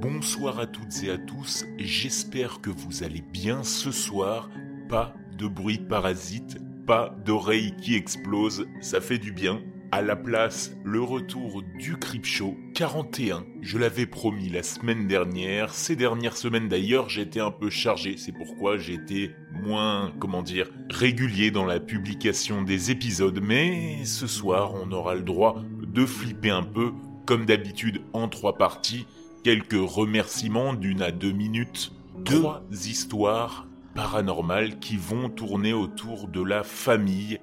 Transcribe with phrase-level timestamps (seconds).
[0.00, 4.50] Bonsoir à toutes et à tous, j'espère que vous allez bien ce soir.
[4.90, 9.62] Pas de bruit parasite, pas d'oreilles qui explosent, ça fait du bien.
[9.92, 13.46] À la place, le retour du Crip Show 41.
[13.62, 15.72] Je l'avais promis la semaine dernière.
[15.72, 18.18] Ces dernières semaines d'ailleurs, j'étais un peu chargé.
[18.18, 23.40] C'est pourquoi j'étais moins, comment dire, régulier dans la publication des épisodes.
[23.42, 26.92] Mais ce soir, on aura le droit de flipper un peu,
[27.24, 29.06] comme d'habitude en trois parties.
[29.46, 31.92] Quelques remerciements d'une à deux minutes.
[32.24, 37.38] Trois histoires paranormales qui vont tourner autour de la famille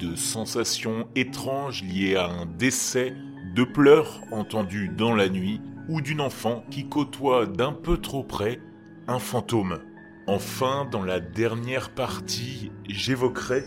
[0.00, 3.14] de sensations étranges liées à un décès,
[3.54, 8.60] de pleurs entendus dans la nuit, ou d'une enfant qui côtoie d'un peu trop près
[9.06, 9.78] un fantôme.
[10.26, 13.62] Enfin, dans la dernière partie, j'évoquerai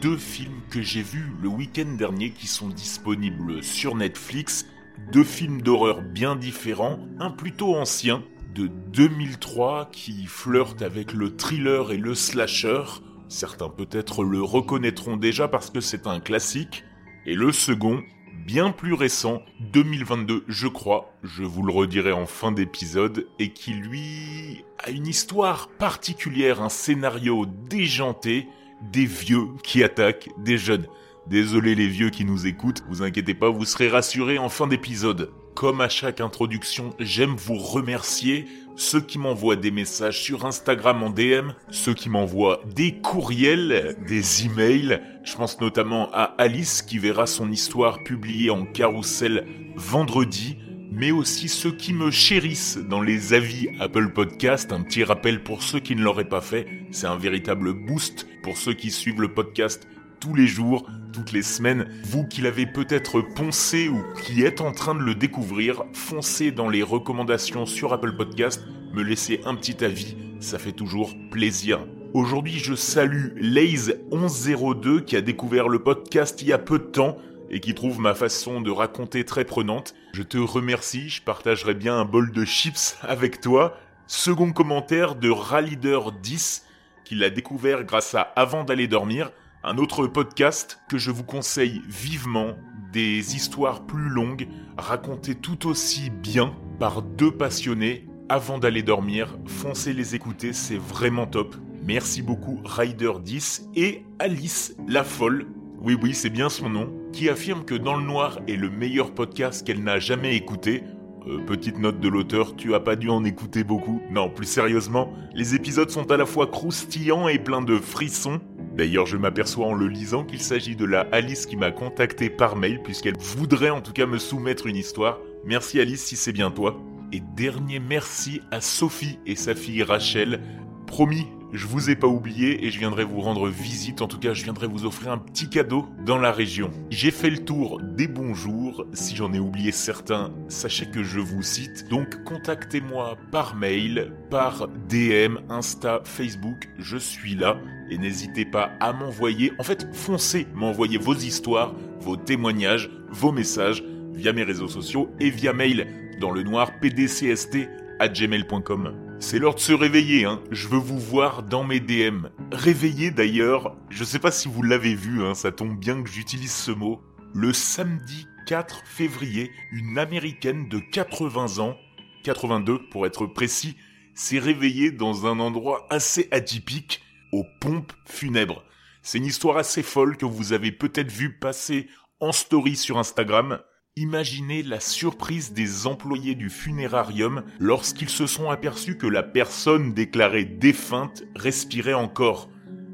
[0.00, 4.66] deux films que j'ai vus le week-end dernier qui sont disponibles sur Netflix,
[5.12, 8.22] deux films d'horreur bien différents, un plutôt ancien,
[8.54, 12.82] de 2003 qui flirte avec le thriller et le slasher,
[13.28, 16.84] Certains peut-être le reconnaîtront déjà parce que c'est un classique.
[17.26, 18.02] Et le second,
[18.46, 19.42] bien plus récent,
[19.72, 25.06] 2022 je crois, je vous le redirai en fin d'épisode, et qui lui a une
[25.06, 28.48] histoire particulière, un scénario déjanté,
[28.80, 30.86] des vieux qui attaquent des jeunes.
[31.28, 35.30] Désolé les vieux qui nous écoutent, vous inquiétez pas, vous serez rassurés en fin d'épisode.
[35.54, 41.10] Comme à chaque introduction, j'aime vous remercier ceux qui m'envoient des messages sur Instagram en
[41.10, 45.02] DM, ceux qui m'envoient des courriels, des emails.
[45.22, 50.56] Je pense notamment à Alice qui verra son histoire publiée en carrousel vendredi,
[50.90, 54.72] mais aussi ceux qui me chérissent dans les avis Apple Podcast.
[54.72, 58.56] Un petit rappel pour ceux qui ne l'auraient pas fait, c'est un véritable boost pour
[58.56, 59.86] ceux qui suivent le podcast
[60.20, 61.88] tous les jours, toutes les semaines.
[62.04, 66.68] Vous qui l'avez peut-être poncé ou qui êtes en train de le découvrir, foncez dans
[66.68, 71.80] les recommandations sur Apple Podcast, me laissez un petit avis, ça fait toujours plaisir.
[72.14, 77.18] Aujourd'hui, je salue Laze1102 qui a découvert le podcast il y a peu de temps
[77.50, 79.94] et qui trouve ma façon de raconter très prenante.
[80.14, 83.76] Je te remercie, je partagerai bien un bol de chips avec toi.
[84.06, 86.64] Second commentaire de Ralider 10
[87.04, 89.30] qui l'a découvert grâce à Avant d'aller dormir
[89.64, 92.54] un autre podcast que je vous conseille vivement,
[92.92, 98.06] des histoires plus longues, racontées tout aussi bien par deux passionnés.
[98.28, 101.56] Avant d'aller dormir, foncez les écouter, c'est vraiment top.
[101.84, 105.46] Merci beaucoup Rider10 et Alice la folle,
[105.80, 109.12] oui oui c'est bien son nom, qui affirme que Dans le Noir est le meilleur
[109.12, 110.84] podcast qu'elle n'a jamais écouté.
[111.26, 114.00] Euh, petite note de l'auteur, tu as pas dû en écouter beaucoup.
[114.10, 118.40] Non, plus sérieusement, les épisodes sont à la fois croustillants et pleins de frissons.
[118.78, 122.54] D'ailleurs, je m'aperçois en le lisant qu'il s'agit de la Alice qui m'a contacté par
[122.54, 125.18] mail puisqu'elle voudrait en tout cas me soumettre une histoire.
[125.44, 126.80] Merci Alice si c'est bien toi.
[127.12, 130.40] Et dernier merci à Sophie et sa fille Rachel.
[130.86, 134.34] Promis, je vous ai pas oublié et je viendrai vous rendre visite, en tout cas
[134.34, 136.70] je viendrai vous offrir un petit cadeau dans la région.
[136.90, 141.42] J'ai fait le tour des bonjours, si j'en ai oublié certains, sachez que je vous
[141.42, 147.56] cite, donc contactez-moi par mail, par DM, Insta, Facebook, je suis là.
[147.90, 153.82] Et n'hésitez pas à m'envoyer, en fait foncez m'envoyer vos histoires, vos témoignages, vos messages
[154.12, 155.86] via mes réseaux sociaux et via mail
[156.20, 157.56] dans le noir pdcst
[157.98, 159.07] à gmail.com.
[159.20, 160.40] C'est l'heure de se réveiller, hein.
[160.52, 162.28] Je veux vous voir dans mes DM.
[162.52, 166.54] Réveiller d'ailleurs, je sais pas si vous l'avez vu, hein, ça tombe bien que j'utilise
[166.54, 167.02] ce mot.
[167.34, 171.76] Le samedi 4 février, une américaine de 80 ans,
[172.22, 173.76] 82 pour être précis,
[174.14, 177.02] s'est réveillée dans un endroit assez atypique,
[177.32, 178.64] aux pompes funèbres.
[179.02, 181.88] C'est une histoire assez folle que vous avez peut-être vu passer
[182.20, 183.58] en story sur Instagram.
[184.00, 190.44] Imaginez la surprise des employés du funérarium lorsqu'ils se sont aperçus que la personne déclarée
[190.44, 192.48] défunte respirait encore.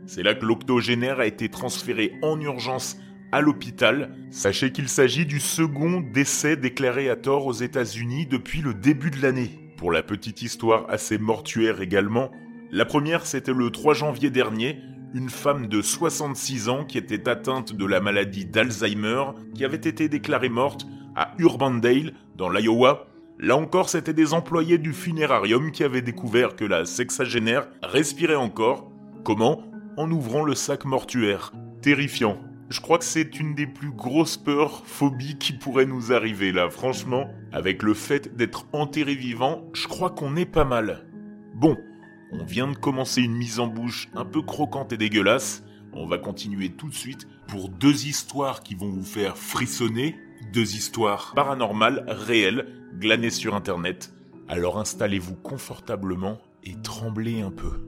[0.06, 2.96] C'est là que l'octogénaire a été transféré en urgence
[3.32, 4.16] à l'hôpital.
[4.30, 9.20] Sachez qu'il s'agit du second décès déclaré à tort aux États-Unis depuis le début de
[9.20, 9.74] l'année.
[9.76, 12.30] Pour la petite histoire assez mortuaire également,
[12.70, 14.78] la première c'était le 3 janvier dernier,
[15.12, 19.24] une femme de 66 ans qui était atteinte de la maladie d'Alzheimer,
[19.54, 23.06] qui avait été déclarée morte à Urbandale, dans l'Iowa.
[23.38, 28.90] Là encore, c'était des employés du funérarium qui avaient découvert que la sexagénaire respirait encore.
[29.24, 29.62] Comment?
[29.96, 31.52] En ouvrant le sac mortuaire.
[31.82, 32.38] Terrifiant.
[32.70, 36.70] Je crois que c'est une des plus grosses peurs, phobies qui pourraient nous arriver là,
[36.70, 37.28] franchement.
[37.52, 41.06] Avec le fait d'être enterré vivant, je crois qu'on est pas mal.
[41.54, 41.76] Bon,
[42.32, 45.62] on vient de commencer une mise en bouche un peu croquante et dégueulasse.
[45.92, 50.16] On va continuer tout de suite pour deux histoires qui vont vous faire frissonner.
[50.52, 52.66] Deux histoires paranormales, réelles,
[52.98, 54.12] glanées sur internet.
[54.48, 57.80] Alors installez-vous confortablement et tremblez un peu.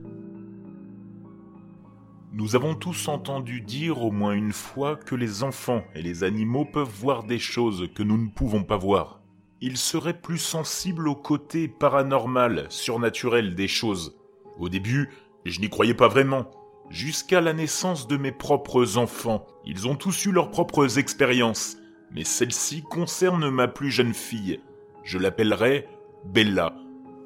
[2.32, 6.64] Nous avons tous entendu dire au moins une fois que les enfants et les animaux
[6.64, 9.20] peuvent voir des choses que nous ne pouvons pas voir.
[9.60, 14.18] Ils seraient plus sensibles au côté paranormal, surnaturel des choses.
[14.58, 15.08] Au début,
[15.46, 16.50] je n'y croyais pas vraiment.
[16.90, 21.78] Jusqu'à la naissance de mes propres enfants, ils ont tous eu leurs propres expériences,
[22.12, 24.60] mais celle-ci concerne ma plus jeune fille.
[25.04, 25.86] Je l'appellerai
[26.24, 26.74] Bella.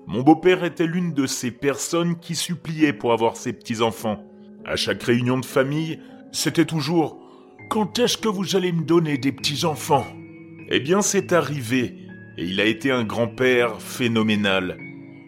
[0.07, 4.25] Mon beau-père était l'une de ces personnes qui suppliaient pour avoir ses petits-enfants.
[4.65, 6.01] À chaque réunion de famille,
[6.33, 7.19] c'était toujours
[7.69, 10.07] Quand est-ce que vous allez me donner des petits-enfants?
[10.69, 11.97] Eh bien, c'est arrivé,
[12.37, 14.79] et il a été un grand-père phénoménal.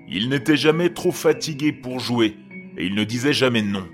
[0.09, 2.37] Il n'était jamais trop fatigué pour jouer,
[2.77, 3.87] et il ne disait jamais non.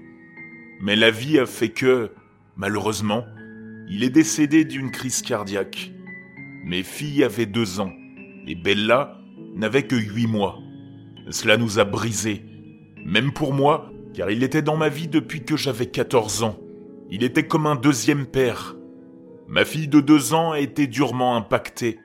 [0.81, 2.13] Mais la vie a fait que,
[2.57, 3.25] malheureusement,
[3.91, 5.93] il est décédé d'une crise cardiaque.
[6.65, 7.93] Mes filles avaient deux ans,
[8.47, 9.19] et Bella
[9.55, 10.59] n'avait que huit mois.
[11.31, 12.45] Cela nous a brisés.
[13.05, 16.59] Même pour moi, car il était dans ma vie depuis que j'avais 14 ans.
[17.11, 18.77] Il était comme un deuxième père.
[19.47, 21.99] Ma fille de deux ans a été durement impactée,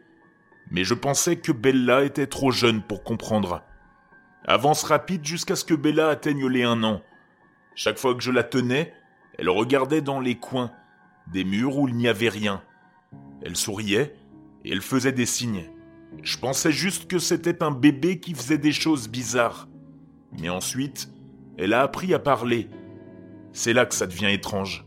[0.72, 3.62] mais je pensais que Bella était trop jeune pour comprendre.
[4.46, 7.02] Avance rapide jusqu'à ce que Bella atteigne les un an.
[7.76, 8.94] Chaque fois que je la tenais,
[9.38, 10.72] elle regardait dans les coins,
[11.32, 12.62] des murs où il n'y avait rien.
[13.42, 14.16] Elle souriait
[14.64, 15.70] et elle faisait des signes.
[16.22, 19.68] Je pensais juste que c'était un bébé qui faisait des choses bizarres.
[20.40, 21.10] Mais ensuite,
[21.58, 22.70] elle a appris à parler.
[23.52, 24.86] C'est là que ça devient étrange.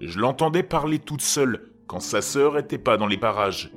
[0.00, 3.72] Je l'entendais parler toute seule quand sa sœur était pas dans les parages.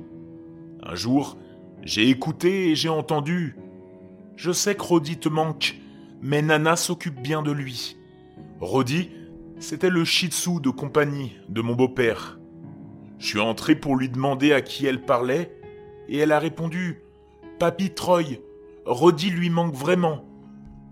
[0.82, 1.38] Un jour,
[1.82, 3.56] j'ai écouté et j'ai entendu.
[4.36, 5.76] Je sais que Rodi te manque,
[6.20, 7.96] mais Nana s'occupe bien de lui.
[8.60, 9.10] Rodi,
[9.60, 12.38] c'était le shih tzu de compagnie de mon beau-père.
[13.18, 15.58] Je suis entré pour lui demander à qui elle parlait,
[16.08, 17.02] et elle a répondu
[17.58, 18.38] Papy Troy,
[18.86, 20.24] Rodi lui manque vraiment.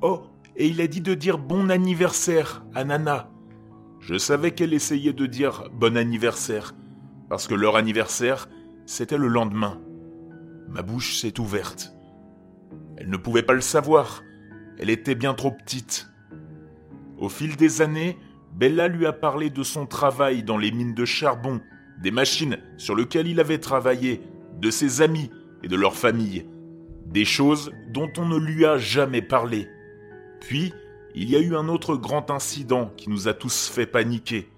[0.02, 0.22] Oh,
[0.56, 3.30] et il a dit de dire bon anniversaire à Nana.
[4.00, 6.74] Je savais qu'elle essayait de dire bon anniversaire,
[7.28, 8.48] parce que leur anniversaire,
[8.84, 9.80] c'était le lendemain.
[10.68, 11.92] Ma bouche s'est ouverte.
[12.96, 14.22] Elle ne pouvait pas le savoir,
[14.78, 16.08] elle était bien trop petite.
[17.18, 18.18] Au fil des années,
[18.56, 21.60] Bella lui a parlé de son travail dans les mines de charbon,
[22.00, 24.22] des machines sur lesquelles il avait travaillé,
[24.58, 25.30] de ses amis
[25.62, 26.46] et de leur famille.
[27.04, 29.68] Des choses dont on ne lui a jamais parlé.
[30.40, 30.72] Puis,
[31.14, 34.48] il y a eu un autre grand incident qui nous a tous fait paniquer.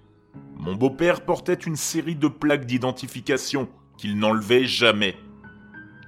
[0.55, 3.67] Mon beau-père portait une série de plaques d'identification
[3.97, 5.17] qu'il n'enlevait jamais.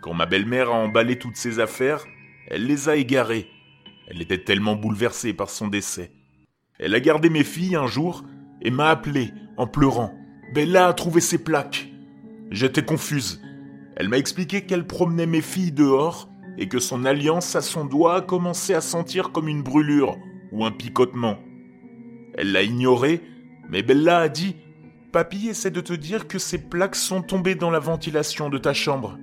[0.02, 2.06] Quand ma belle-mère a emballé toutes ses affaires,
[2.48, 3.50] elle les a égarées.
[4.08, 6.14] Elle était tellement bouleversée par son décès.
[6.82, 8.24] Elle a gardé mes filles un jour
[8.62, 10.16] et m'a appelé en pleurant.
[10.54, 11.94] Bella a trouvé ses plaques.
[12.50, 13.40] J'étais confuse.
[13.96, 18.16] Elle m'a expliqué qu'elle promenait mes filles dehors et que son alliance à son doigt
[18.16, 20.18] a commencé à sentir comme une brûlure
[20.52, 21.38] ou un picotement.
[22.34, 23.22] Elle l'a ignoré,
[23.70, 24.56] mais Bella a dit
[25.12, 28.74] Papy essaie de te dire que ces plaques sont tombées dans la ventilation de ta
[28.74, 29.20] chambre.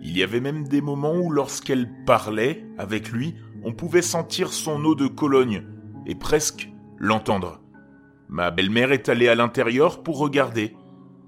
[0.00, 4.82] Il y avait même des moments où, lorsqu'elle parlait avec lui, on pouvait sentir son
[4.84, 5.64] eau de Cologne
[6.06, 6.71] et presque
[7.02, 7.60] l'entendre.
[8.28, 10.76] Ma belle-mère est allée à l'intérieur pour regarder,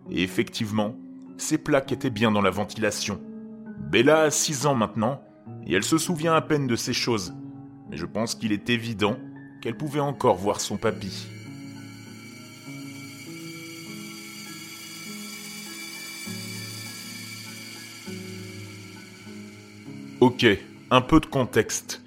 [0.08, 0.94] et effectivement,
[1.36, 3.20] ces plaques étaient bien dans la ventilation.
[3.90, 5.20] Bella a 6 ans maintenant,
[5.66, 7.34] et elle se souvient à peine de ces choses,
[7.90, 9.16] mais je pense qu'il est évident
[9.60, 11.26] qu'elle pouvait encore voir son papy.
[20.20, 20.46] Ok,
[20.92, 22.03] un peu de contexte.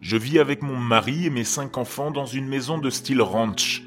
[0.00, 3.82] Je vis avec mon mari et mes cinq enfants dans une maison de style ranch.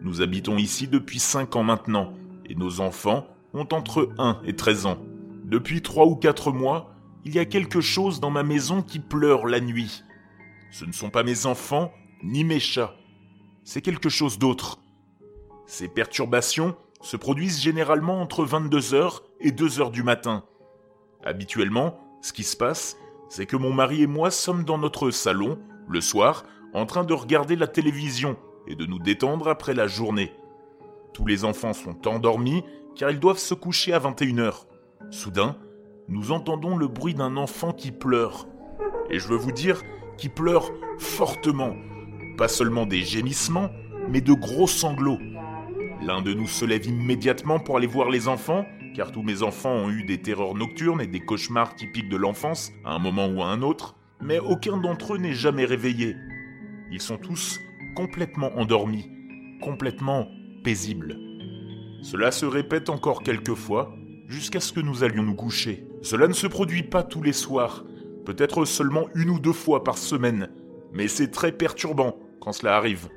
[0.00, 2.14] Nous habitons ici depuis 5 ans maintenant,
[2.46, 4.98] et nos enfants ont entre 1 et 13 ans.
[5.44, 6.94] Depuis 3 ou 4 mois,
[7.24, 10.04] il y a quelque chose dans ma maison qui pleure la nuit.
[10.70, 12.94] Ce ne sont pas mes enfants, ni mes chats.
[13.62, 14.78] C'est quelque chose d'autre.
[15.66, 20.44] Ces perturbations se produisent généralement entre 22h et 2h du matin.
[21.22, 22.96] Habituellement, ce qui se passe,
[23.28, 25.58] c'est que mon mari et moi sommes dans notre salon,
[25.88, 26.44] le soir,
[26.74, 30.32] en train de regarder la télévision et de nous détendre après la journée.
[31.14, 32.62] Tous les enfants sont endormis
[32.96, 34.66] car ils doivent se coucher à 21h.
[35.10, 35.56] Soudain,
[36.08, 38.46] nous entendons le bruit d'un enfant qui pleure.
[39.10, 39.82] Et je veux vous dire,
[40.16, 41.74] qui pleure fortement.
[42.36, 43.70] Pas seulement des gémissements,
[44.08, 45.18] mais de gros sanglots.
[46.02, 48.64] L'un de nous se lève immédiatement pour aller voir les enfants,
[48.98, 52.72] car tous mes enfants ont eu des terreurs nocturnes et des cauchemars typiques de l'enfance,
[52.84, 56.16] à un moment ou à un autre, mais aucun d'entre eux n'est jamais réveillé.
[56.90, 57.60] Ils sont tous
[57.94, 59.08] complètement endormis,
[59.62, 60.26] complètement
[60.64, 61.16] paisibles.
[62.02, 63.94] Cela se répète encore quelques fois,
[64.26, 65.86] jusqu'à ce que nous allions nous coucher.
[66.02, 67.84] Cela ne se produit pas tous les soirs.
[68.24, 70.50] Peut-être seulement une ou deux fois par semaine.
[70.92, 73.08] Mais c'est très perturbant quand cela arrive.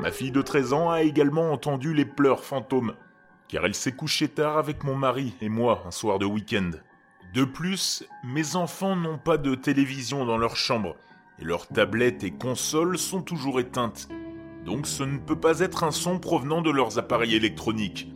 [0.00, 2.94] Ma fille de 13 ans a également entendu les pleurs fantômes,
[3.48, 6.70] car elle s'est couchée tard avec mon mari et moi un soir de week-end.
[7.34, 10.96] De plus, mes enfants n'ont pas de télévision dans leur chambre,
[11.38, 14.08] et leurs tablettes et consoles sont toujours éteintes.
[14.64, 18.12] Donc ce ne peut pas être un son provenant de leurs appareils électroniques.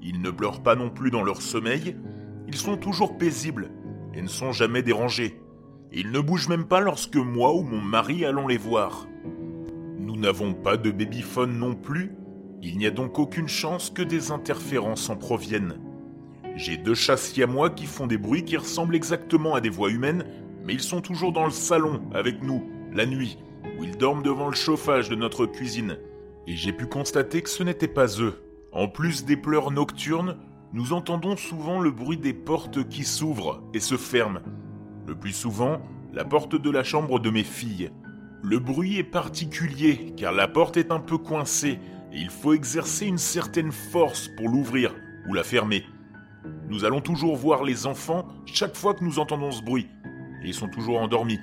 [0.00, 1.96] Ils ne pleurent pas non plus dans leur sommeil,
[2.48, 3.70] ils sont toujours paisibles
[4.14, 5.40] et ne sont jamais dérangés.
[5.92, 9.06] Ils ne bougent même pas lorsque moi ou mon mari allons les voir.
[9.98, 12.12] Nous n'avons pas de babyphone non plus,
[12.62, 15.78] il n'y a donc aucune chance que des interférences en proviennent.
[16.54, 20.24] J'ai deux chats siamois qui font des bruits qui ressemblent exactement à des voix humaines,
[20.64, 23.36] mais ils sont toujours dans le salon avec nous, la nuit,
[23.78, 25.98] où ils dorment devant le chauffage de notre cuisine.
[26.46, 28.42] Et j'ai pu constater que ce n'était pas eux.
[28.70, 30.36] En plus des pleurs nocturnes,
[30.72, 34.40] nous entendons souvent le bruit des portes qui s'ouvrent et se ferment.
[35.06, 35.80] Le plus souvent,
[36.12, 37.90] la porte de la chambre de mes filles.
[38.42, 41.78] Le bruit est particulier car la porte est un peu coincée
[42.12, 44.94] et il faut exercer une certaine force pour l'ouvrir
[45.28, 45.84] ou la fermer.
[46.68, 49.88] Nous allons toujours voir les enfants chaque fois que nous entendons ce bruit
[50.42, 51.40] et ils sont toujours endormis.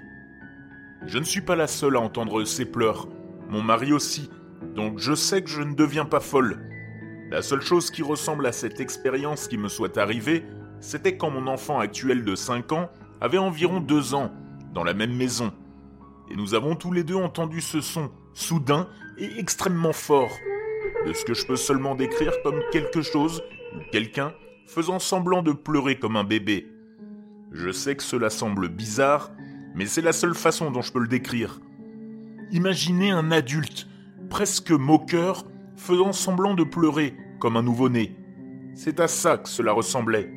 [1.05, 3.07] Je ne suis pas la seule à entendre ces pleurs,
[3.49, 4.29] mon mari aussi,
[4.75, 6.59] donc je sais que je ne deviens pas folle.
[7.31, 10.45] La seule chose qui ressemble à cette expérience qui me soit arrivée,
[10.81, 12.89] c'était quand mon enfant actuel de 5 ans
[13.21, 14.31] avait environ 2 ans,
[14.73, 15.51] dans la même maison,
[16.29, 20.31] et nous avons tous les deux entendu ce son, soudain et extrêmement fort,
[21.05, 23.43] de ce que je peux seulement décrire comme quelque chose
[23.75, 24.33] ou quelqu'un
[24.67, 26.67] faisant semblant de pleurer comme un bébé?
[27.51, 29.31] Je sais que cela semble bizarre,
[29.75, 31.59] mais c'est la seule façon dont je peux le décrire.
[32.51, 33.87] Imaginez un adulte,
[34.29, 38.15] presque moqueur, faisant semblant de pleurer comme un nouveau-né.
[38.75, 40.31] C'est à ça que cela ressemblait.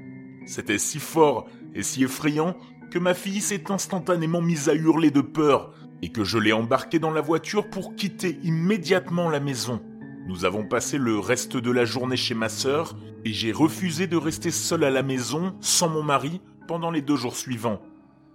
[0.46, 2.56] C'était si fort et si effrayant
[2.90, 6.98] que ma fille s'est instantanément mise à hurler de peur et que je l'ai embarquée
[6.98, 9.80] dans la voiture pour quitter immédiatement la maison.
[10.26, 14.16] Nous avons passé le reste de la journée chez ma sœur et j'ai refusé de
[14.16, 17.80] rester seul à la maison sans mon mari pendant les deux jours suivants.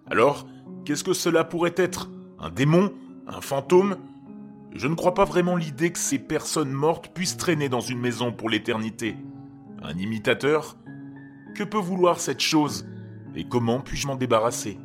[0.09, 0.47] Alors,
[0.85, 2.09] qu'est-ce que cela pourrait être?
[2.39, 2.93] Un démon?
[3.27, 3.97] Un fantôme?
[4.73, 8.31] Je ne crois pas vraiment l'idée que ces personnes mortes puissent traîner dans une maison
[8.31, 9.15] pour l'éternité.
[9.81, 10.77] Un imitateur?
[11.55, 12.85] Que peut vouloir cette chose?
[13.35, 14.77] Et comment puis-je m'en débarrasser?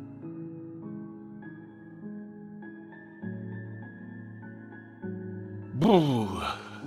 [5.73, 6.27] Bouh,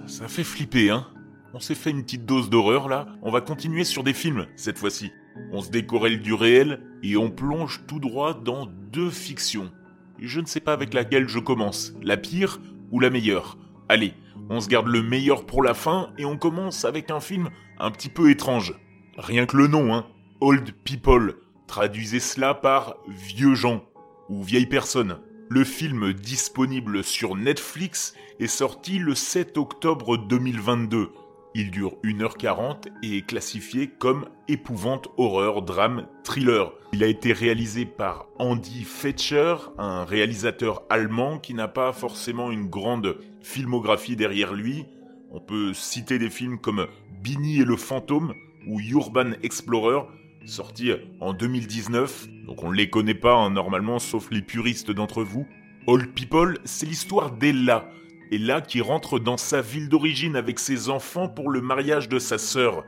[0.06, 1.06] ça fait flipper, hein
[1.54, 4.78] On s'est fait une petite dose d'horreur là, on va continuer sur des films cette
[4.78, 5.12] fois-ci.
[5.52, 9.70] On se décorrèle du réel et on plonge tout droit dans deux fictions.
[10.18, 12.60] Je ne sais pas avec laquelle je commence, la pire
[12.90, 13.58] ou la meilleure.
[13.88, 14.14] Allez,
[14.48, 17.90] on se garde le meilleur pour la fin et on commence avec un film un
[17.90, 18.74] petit peu étrange.
[19.18, 20.06] Rien que le nom, hein.
[20.40, 21.36] Old People.
[21.66, 23.84] Traduisez cela par vieux gens
[24.28, 25.18] ou vieilles personnes.
[25.48, 31.10] Le film disponible sur Netflix est sorti le 7 octobre 2022.
[31.54, 36.72] Il dure 1h40 et est classifié comme épouvante, horreur, drame, thriller.
[36.92, 42.68] Il a été réalisé par Andy Fetcher, un réalisateur allemand qui n'a pas forcément une
[42.68, 44.84] grande filmographie derrière lui.
[45.30, 46.88] On peut citer des films comme
[47.22, 48.34] Bini et le fantôme
[48.66, 50.08] ou Urban Explorer,
[50.46, 52.28] sorti en 2019.
[52.46, 55.46] Donc on ne les connaît pas hein, normalement, sauf les puristes d'entre vous.
[55.86, 57.88] Old People, c'est l'histoire d'Ella,
[58.32, 62.38] Ella qui rentre dans sa ville d'origine avec ses enfants pour le mariage de sa
[62.38, 62.84] sœur.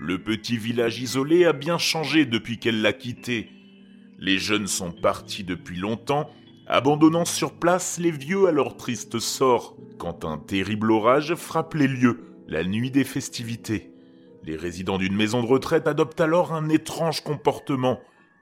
[0.00, 3.48] Le petit village isolé a bien changé depuis qu'elle l'a quitté.
[4.18, 6.30] Les jeunes sont partis depuis longtemps,
[6.66, 11.88] abandonnant sur place les vieux à leur triste sort, quand un terrible orage frappe les
[11.88, 13.91] lieux, la nuit des festivités.
[14.44, 18.00] Les résidents d'une maison de retraite adoptent alors un étrange comportement.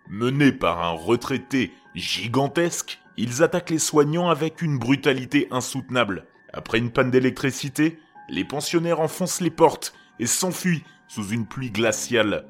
[0.09, 6.26] Menés par un retraité gigantesque, ils attaquent les soignants avec une brutalité insoutenable.
[6.52, 7.99] Après une panne d'électricité,
[8.30, 12.47] les pensionnaires enfoncent les portes et s'enfuient sous une pluie glaciale.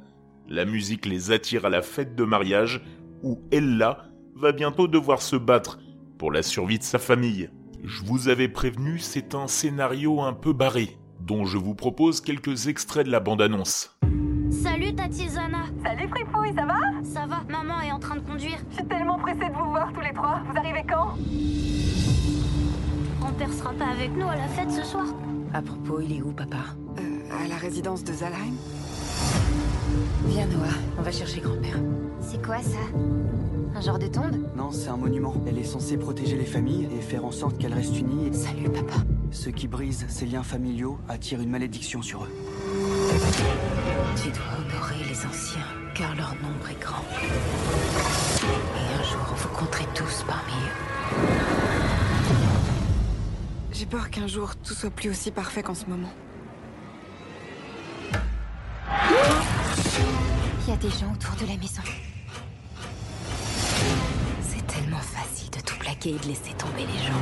[0.49, 2.83] La musique les attire à la fête de mariage
[3.23, 4.05] où Ella
[4.37, 5.81] va bientôt devoir se battre
[6.19, 7.51] pour la survie de sa famille.
[7.83, 12.67] Je vous avais prévenu, c'est un scénario un peu barré, dont je vous propose quelques
[12.69, 13.97] extraits de la bande-annonce.
[14.51, 16.75] Salut Tati Zana Salut Fripouille, ça va?
[17.05, 18.59] Ça va, maman est en train de conduire.
[18.71, 20.41] Je suis tellement pressée de vous voir tous les trois.
[20.51, 21.15] Vous arrivez quand?
[23.21, 25.07] Grand-père sera pas avec nous à la fête ce soir
[25.55, 26.57] À propos, il est où, papa?
[26.99, 28.55] Euh, À la résidence de Zalheim
[30.27, 30.67] Viens, Noah,
[30.99, 31.79] on va chercher grand-père.
[32.21, 32.79] C'est quoi ça?
[33.75, 35.35] Un genre de tombe Non, c'est un monument.
[35.47, 38.33] Elle est censée protéger les familles et faire en sorte qu'elles restent unies.
[38.35, 38.97] Salut, papa.
[39.33, 42.33] Ceux qui brisent ces liens familiaux attirent une malédiction sur eux.
[44.23, 47.05] Tu dois honorer les anciens, car leur nombre est grand.
[48.43, 50.75] Et un jour, vous compterez tous parmi eux.
[53.73, 56.13] J'ai peur qu'un jour, tout soit plus aussi parfait qu'en ce moment.
[60.63, 61.83] Il y a des gens autour de la maison.
[64.43, 67.15] C'est tellement facile de tout plaquer et de laisser tomber les gens.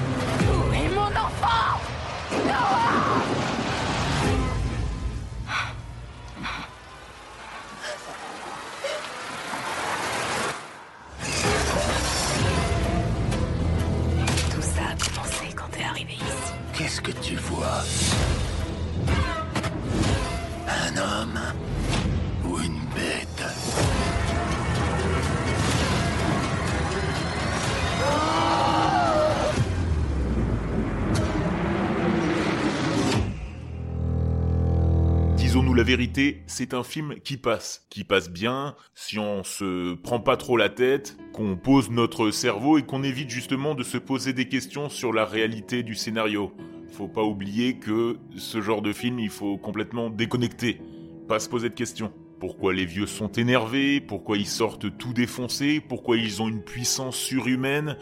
[0.50, 1.27] Où mon nom?
[36.46, 40.68] C'est un film qui passe, qui passe bien, si on se prend pas trop la
[40.68, 45.12] tête, qu'on pose notre cerveau et qu'on évite justement de se poser des questions sur
[45.12, 46.52] la réalité du scénario.
[46.90, 50.80] Faut pas oublier que ce genre de film, il faut complètement déconnecter,
[51.28, 52.12] pas se poser de questions.
[52.40, 57.16] Pourquoi les vieux sont énervés, pourquoi ils sortent tout défoncés, pourquoi ils ont une puissance
[57.16, 57.96] surhumaine?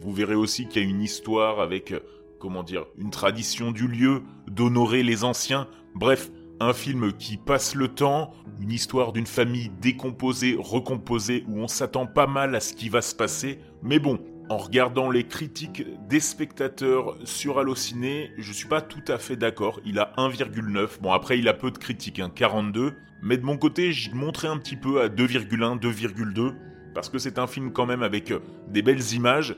[0.00, 2.00] Vous verrez aussi qu'il y a une histoire avec, euh,
[2.38, 5.68] comment dire, une tradition du lieu, d'honorer les anciens.
[5.94, 6.30] Bref,
[6.60, 12.06] un film qui passe le temps, une histoire d'une famille décomposée, recomposée, où on s'attend
[12.06, 13.58] pas mal à ce qui va se passer.
[13.82, 19.18] Mais bon, en regardant les critiques des spectateurs sur Allociné, je suis pas tout à
[19.18, 19.80] fait d'accord.
[19.84, 21.00] Il a 1,9.
[21.00, 22.94] Bon, après, il a peu de critiques, hein, 42.
[23.22, 26.54] Mais de mon côté, j'y montrais un petit peu à 2,1, 2,2.
[26.94, 29.56] Parce que c'est un film quand même avec euh, des belles images,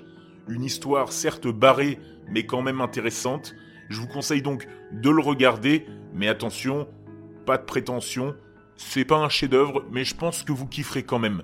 [0.49, 1.99] une histoire certes barrée,
[2.31, 3.55] mais quand même intéressante.
[3.89, 6.89] Je vous conseille donc de le regarder, mais attention,
[7.45, 8.35] pas de prétention.
[8.77, 11.43] C'est pas un chef-d'œuvre, mais je pense que vous kifferez quand même.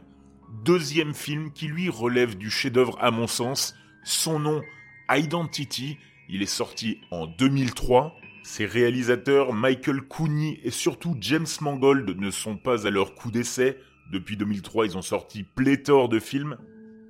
[0.64, 4.62] Deuxième film qui lui relève du chef-d'œuvre à mon sens, son nom
[5.10, 8.14] Identity, il est sorti en 2003.
[8.42, 13.78] Ses réalisateurs Michael Cooney et surtout James Mangold ne sont pas à leur coup d'essai.
[14.10, 16.56] Depuis 2003, ils ont sorti pléthore de films.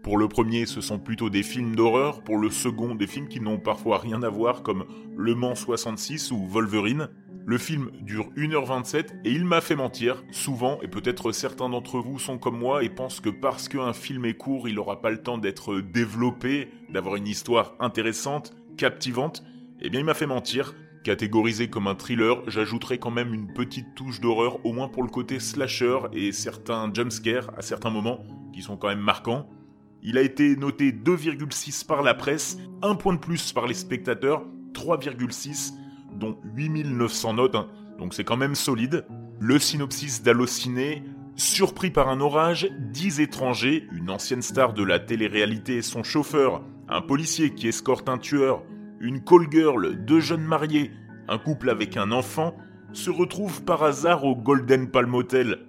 [0.02, 2.24] Pour le premier, ce sont plutôt des films d'horreur.
[2.24, 4.84] Pour le second, des films qui n'ont parfois rien à voir, comme
[5.16, 7.08] Le Mans 66 ou Wolverine.
[7.46, 12.18] Le film dure 1h27 et il m'a fait mentir, souvent, et peut-être certains d'entre vous
[12.18, 15.22] sont comme moi et pensent que parce qu'un film est court, il n'aura pas le
[15.22, 19.44] temps d'être développé, d'avoir une histoire intéressante, captivante.
[19.80, 20.74] Eh bien, il m'a fait mentir.
[21.04, 25.10] Catégorisé comme un thriller, j'ajouterai quand même une petite touche d'horreur, au moins pour le
[25.10, 29.48] côté slasher et certains jumpscares à certains moments, qui sont quand même marquants.
[30.04, 34.44] Il a été noté 2,6 par la presse, un point de plus par les spectateurs,
[34.72, 35.74] 3,6,
[36.18, 37.68] dont 8900 notes, hein.
[38.00, 39.06] donc c'est quand même solide.
[39.38, 41.04] Le synopsis d'Allociné,
[41.36, 46.62] surpris par un orage, 10 étrangers, une ancienne star de la télé-réalité et son chauffeur,
[46.88, 48.64] un policier qui escorte un tueur,
[49.00, 50.90] une call girl, deux jeunes mariés,
[51.28, 52.56] un couple avec un enfant,
[52.92, 55.60] se retrouvent par hasard au Golden Palm Hotel,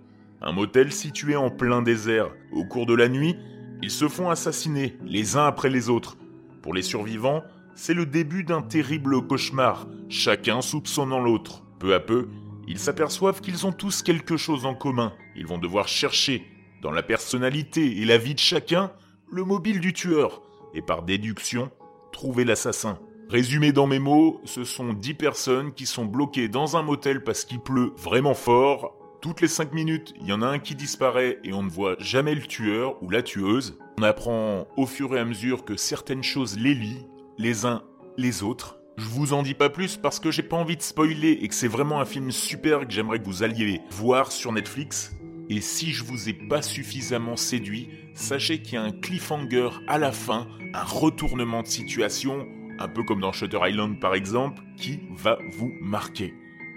[0.41, 2.31] un motel situé en plein désert.
[2.51, 3.37] Au cours de la nuit,
[3.83, 6.15] ils se font assassiner, les uns après les autres.
[6.61, 7.43] Pour les survivants,
[7.75, 11.65] c'est le début d'un terrible cauchemar, chacun soupçonnant l'autre.
[11.79, 12.29] Peu à peu,
[12.65, 15.11] ils s'aperçoivent qu'ils ont tous quelque chose en commun.
[15.35, 16.47] Ils vont devoir chercher,
[16.81, 18.93] dans la personnalité et la vie de chacun,
[19.29, 20.43] le mobile du tueur,
[20.73, 21.69] et par déduction,
[22.13, 22.99] trouver l'assassin.
[23.27, 27.43] Résumé dans mes mots, ce sont 10 personnes qui sont bloquées dans un motel parce
[27.43, 28.95] qu'il pleut vraiment fort.
[29.23, 31.95] Toutes les 5 minutes, il y en a un qui disparaît et on ne voit
[31.97, 33.79] jamais le tueur ou la tueuse.
[33.97, 37.07] On apprend au fur et à mesure que certaines choses les lient,
[37.37, 37.83] les uns
[38.17, 38.79] les autres.
[38.97, 41.55] Je vous en dis pas plus parce que j'ai pas envie de spoiler et que
[41.55, 45.15] c'est vraiment un film super que j'aimerais que vous alliez voir sur Netflix.
[45.49, 49.99] Et si je vous ai pas suffisamment séduit, sachez qu'il y a un cliffhanger à
[49.99, 52.45] la fin, un retournement de situation,
[52.77, 56.33] un peu comme dans Shutter Island par exemple, qui va vous marquer.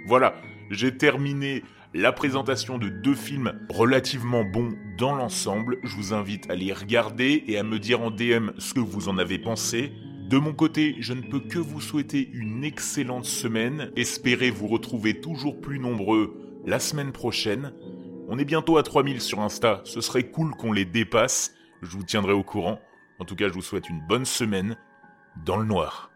[0.06, 0.36] Voilà,
[0.70, 1.64] j'ai terminé
[1.96, 5.78] la présentation de deux films relativement bons dans l'ensemble.
[5.82, 9.08] Je vous invite à les regarder et à me dire en DM ce que vous
[9.08, 9.92] en avez pensé.
[10.28, 13.92] De mon côté, je ne peux que vous souhaiter une excellente semaine.
[13.96, 17.72] Espérez vous retrouver toujours plus nombreux la semaine prochaine.
[18.28, 21.54] On est bientôt à 3000 sur Insta, ce serait cool qu'on les dépasse.
[21.80, 22.78] Je vous tiendrai au courant.
[23.18, 24.76] En tout cas, je vous souhaite une bonne semaine
[25.46, 26.10] dans le noir.